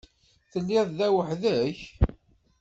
[0.51, 1.77] Telliḍ da weḥd-k?